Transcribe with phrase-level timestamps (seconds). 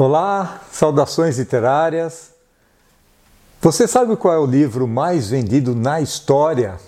[0.00, 2.30] Olá, saudações literárias.
[3.60, 6.78] Você sabe qual é o livro mais vendido na história?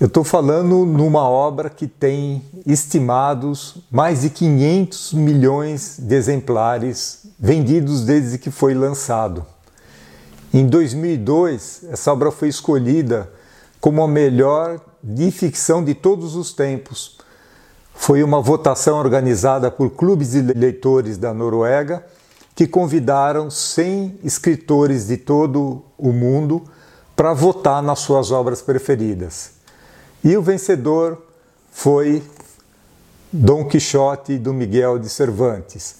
[0.00, 8.04] Eu estou falando numa obra que tem estimados mais de 500 milhões de exemplares vendidos
[8.04, 9.44] desde que foi lançado.
[10.54, 13.32] Em 2002, essa obra foi escolhida
[13.80, 17.18] como a melhor de ficção de todos os tempos
[17.98, 22.06] foi uma votação organizada por clubes de leitores da Noruega
[22.54, 26.62] que convidaram 100 escritores de todo o mundo
[27.16, 29.50] para votar nas suas obras preferidas.
[30.22, 31.20] E o vencedor
[31.72, 32.22] foi
[33.32, 35.96] Dom Quixote do Miguel de Cervantes.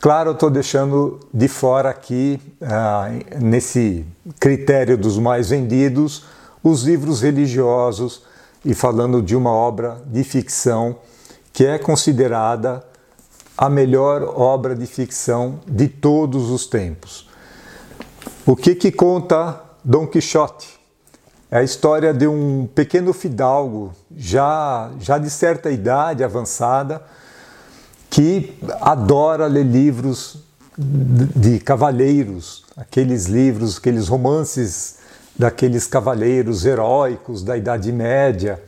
[0.00, 4.06] Claro, estou deixando de fora aqui, ah, nesse
[4.38, 6.24] critério dos mais vendidos,
[6.62, 8.22] os livros religiosos
[8.64, 10.96] e falando de uma obra de ficção
[11.52, 12.84] que é considerada
[13.56, 17.28] a melhor obra de ficção de todos os tempos.
[18.46, 20.80] O que, que conta Dom Quixote?
[21.50, 27.02] É a história de um pequeno fidalgo, já, já de certa idade avançada,
[28.08, 30.38] que adora ler livros
[30.78, 34.98] de cavaleiros, aqueles livros, aqueles romances
[35.36, 38.62] daqueles cavaleiros heróicos da Idade Média.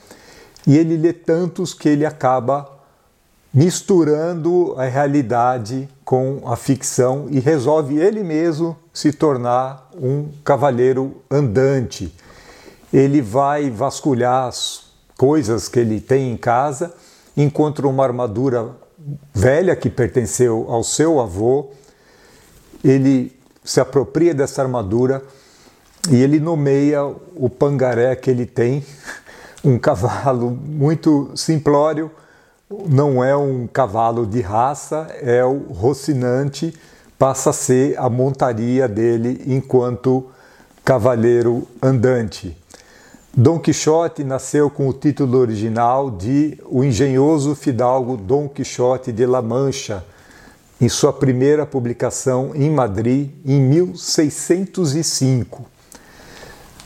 [0.67, 2.72] E ele lê tantos que ele acaba
[3.53, 12.15] misturando a realidade com a ficção e resolve ele mesmo se tornar um cavaleiro andante.
[12.93, 16.95] Ele vai vasculhar as coisas que ele tem em casa,
[17.37, 18.71] encontra uma armadura
[19.35, 21.71] velha que pertenceu ao seu avô,
[22.83, 25.23] ele se apropria dessa armadura
[26.11, 28.85] e ele nomeia o pangaré que ele tem,
[29.63, 32.11] um cavalo muito simplório,
[32.89, 36.75] não é um cavalo de raça, é o Rocinante,
[37.19, 40.27] passa a ser a montaria dele enquanto
[40.85, 42.57] cavaleiro andante.
[43.35, 49.41] Dom Quixote nasceu com o título original de O Engenhoso Fidalgo Dom Quixote de La
[49.41, 50.05] Mancha,
[50.81, 55.65] em sua primeira publicação em Madrid em 1605.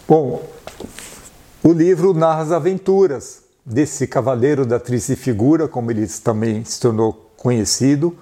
[0.07, 0.43] Bom,
[1.65, 7.33] o livro narra as aventuras desse cavaleiro da triste figura, como ele também se tornou
[7.37, 8.17] conhecido,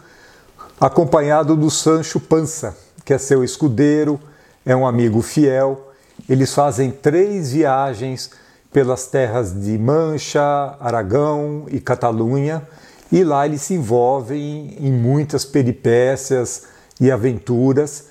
[0.80, 2.74] acompanhado do Sancho Panza,
[3.04, 4.18] que é seu escudeiro,
[4.64, 5.92] é um amigo fiel.
[6.26, 8.30] Eles fazem três viagens
[8.72, 12.66] pelas terras de Mancha, Aragão e Catalunha,
[13.12, 16.62] e lá eles se envolvem em muitas peripécias
[16.98, 18.06] e aventuras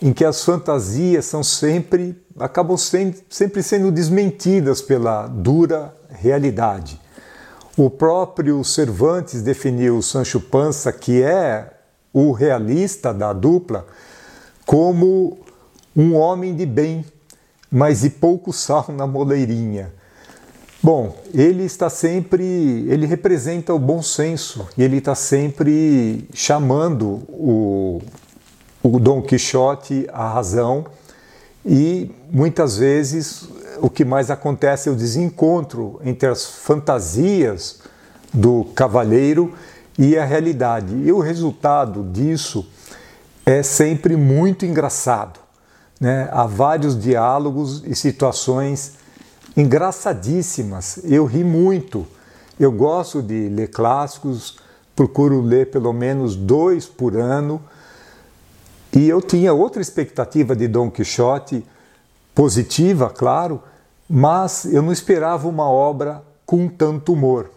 [0.00, 7.00] em que as fantasias são sempre acabam sempre sendo desmentidas pela dura realidade.
[7.76, 11.72] O próprio Cervantes definiu Sancho Panza, que é
[12.12, 13.86] o realista da dupla,
[14.64, 15.38] como
[15.94, 17.04] um homem de bem,
[17.70, 19.92] mas de pouco sal na moleirinha.
[20.82, 22.44] Bom, ele está sempre,
[22.88, 28.00] ele representa o bom senso e ele está sempre chamando o,
[28.82, 30.86] o Dom Quixote à razão
[31.64, 33.48] e muitas vezes
[33.80, 37.80] o que mais acontece é o desencontro entre as fantasias
[38.32, 39.54] do cavalheiro
[39.98, 40.94] e a realidade.
[40.94, 42.68] E o resultado disso
[43.44, 45.40] é sempre muito engraçado.
[46.00, 46.28] Né?
[46.32, 48.94] Há vários diálogos e situações
[49.56, 51.00] engraçadíssimas.
[51.04, 52.06] Eu ri muito.
[52.58, 54.58] Eu gosto de ler clássicos,
[54.94, 57.62] procuro ler pelo menos dois por ano.
[58.92, 61.64] E eu tinha outra expectativa de Dom Quixote
[62.36, 63.62] positiva, claro,
[64.06, 67.50] mas eu não esperava uma obra com tanto humor.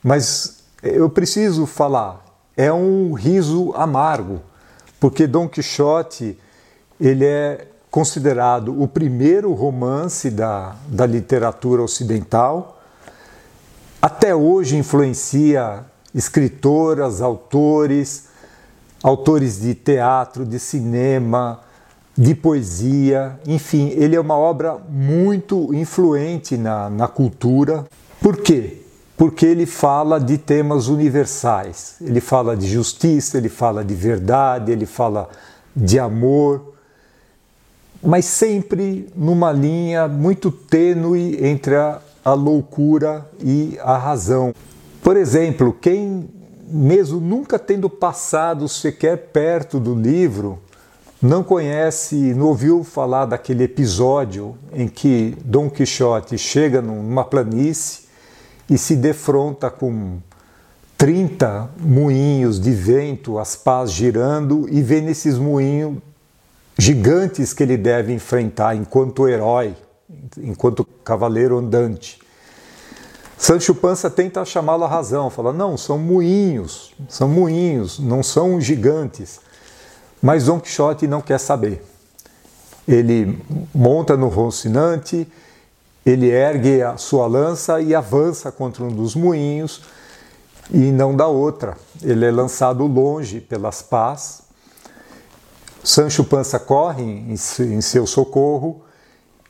[0.00, 2.24] Mas eu preciso falar,
[2.56, 4.40] é um riso amargo,
[5.00, 6.38] porque Dom Quixote
[7.00, 12.80] ele é considerado o primeiro romance da, da literatura ocidental.
[14.00, 15.84] Até hoje influencia
[16.14, 18.26] escritoras, autores,
[19.02, 21.63] autores de teatro, de cinema,
[22.16, 27.84] de poesia, enfim, ele é uma obra muito influente na, na cultura.
[28.20, 28.82] Por quê?
[29.16, 31.96] Porque ele fala de temas universais.
[32.00, 35.28] Ele fala de justiça, ele fala de verdade, ele fala
[35.74, 36.74] de amor,
[38.00, 44.54] mas sempre numa linha muito tênue entre a, a loucura e a razão.
[45.02, 46.28] Por exemplo, quem,
[46.68, 50.60] mesmo nunca tendo passado sequer perto do livro,
[51.24, 58.04] não conhece, não ouviu falar daquele episódio em que Dom Quixote chega numa planície
[58.68, 60.18] e se defronta com
[60.98, 65.96] 30 moinhos de vento, as pás girando, e vê nesses moinhos
[66.78, 69.74] gigantes que ele deve enfrentar enquanto herói,
[70.36, 72.18] enquanto cavaleiro andante.
[73.38, 79.40] Sancho Panza tenta chamá-lo à razão, fala: não, são moinhos, são moinhos, não são gigantes.
[80.24, 81.84] Mas Don Quixote não quer saber.
[82.88, 83.38] Ele
[83.74, 85.30] monta no Rocinante,
[86.04, 89.82] ele ergue a sua lança e avança contra um dos moinhos
[90.70, 91.76] e não dá outra.
[92.02, 94.40] Ele é lançado longe pelas pás.
[95.82, 98.80] Sancho Panza corre em seu socorro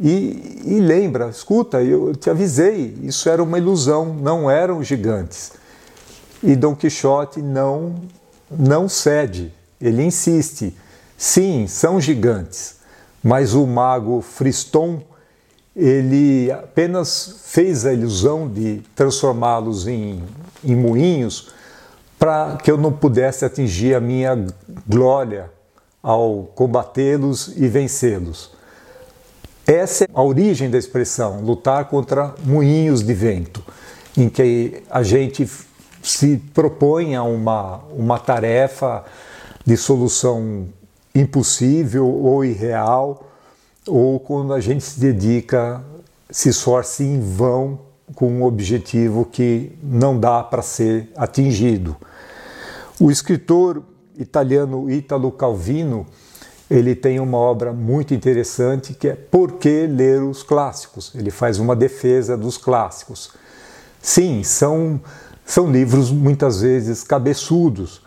[0.01, 5.53] e, e, lembra: escuta, eu te avisei, isso era uma ilusão, não eram gigantes.
[6.43, 7.95] E Dom Quixote não,
[8.51, 10.75] não cede, ele insiste:
[11.17, 12.77] sim, são gigantes,
[13.23, 15.03] mas o mago Friston
[15.77, 20.23] ele apenas fez a ilusão de transformá-los em,
[20.63, 21.53] em moinhos
[22.19, 24.47] para que eu não pudesse atingir a minha
[24.87, 25.51] glória
[26.03, 28.53] ao combatê-los e vencê-los.
[29.67, 33.65] Essa é a origem da expressão, lutar contra moinhos de vento,
[34.17, 35.49] em que a gente
[36.03, 39.05] se propõe a uma, uma tarefa
[39.65, 40.69] de solução
[41.15, 43.31] impossível ou irreal,
[43.87, 45.83] ou quando a gente se dedica,
[46.31, 47.79] se esforça em vão
[48.15, 51.97] com um objetivo que não dá para ser atingido.
[53.01, 53.83] O escritor
[54.17, 56.07] italiano Italo Calvino
[56.71, 61.13] ele tem uma obra muito interessante que é Por que ler os clássicos?
[61.15, 63.33] Ele faz uma defesa dos clássicos.
[64.01, 65.01] Sim, são,
[65.45, 68.03] são livros muitas vezes cabeçudos,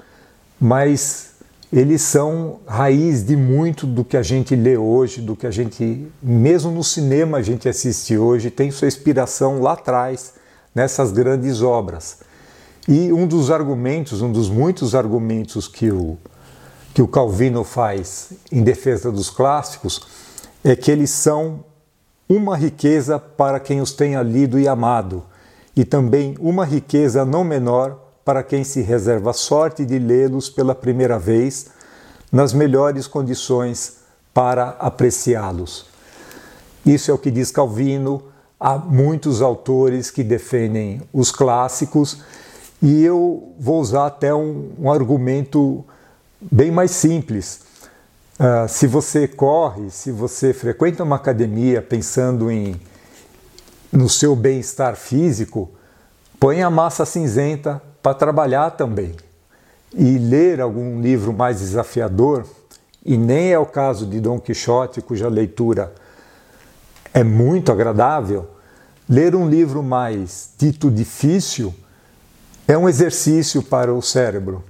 [0.59, 1.36] mas
[1.71, 6.07] eles são raiz de muito do que a gente lê hoje, do que a gente,
[6.21, 10.33] mesmo no cinema, a gente assiste hoje, tem sua inspiração lá atrás,
[10.73, 12.19] nessas grandes obras.
[12.87, 16.17] E um dos argumentos, um dos muitos argumentos que o,
[16.93, 20.07] que o Calvino faz em defesa dos clássicos
[20.63, 21.65] é que eles são
[22.29, 25.23] uma riqueza para quem os tenha lido e amado,
[25.75, 30.75] e também uma riqueza não menor para quem se reserva a sorte de lê-los pela
[30.75, 31.67] primeira vez
[32.29, 33.99] nas melhores condições
[34.33, 35.85] para apreciá-los.
[36.85, 38.21] Isso é o que diz Calvino.
[38.59, 42.17] Há muitos autores que defendem os clássicos
[42.81, 45.85] e eu vou usar até um, um argumento
[46.41, 47.61] bem mais simples.
[48.37, 52.75] Uh, se você corre, se você frequenta uma academia pensando em
[53.89, 55.69] no seu bem-estar físico,
[56.37, 59.13] põe a massa cinzenta para trabalhar também.
[59.93, 62.45] E ler algum livro mais desafiador,
[63.05, 65.93] e nem é o caso de Dom Quixote, cuja leitura
[67.13, 68.47] é muito agradável,
[69.09, 71.73] ler um livro mais dito difícil
[72.65, 74.63] é um exercício para o cérebro.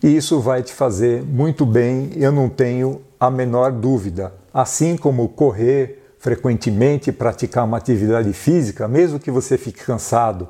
[0.00, 4.32] E isso vai te fazer muito bem, eu não tenho a menor dúvida.
[4.54, 10.46] Assim como correr frequentemente, praticar uma atividade física, mesmo que você fique cansado,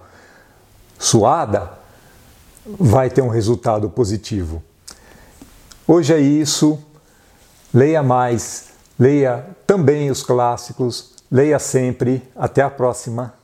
[0.99, 1.86] suada,
[2.67, 4.63] vai ter um resultado positivo.
[5.87, 6.79] Hoje é isso.
[7.73, 8.69] Leia mais,
[8.99, 12.23] leia também os clássicos, leia sempre.
[12.35, 13.35] Até a próxima.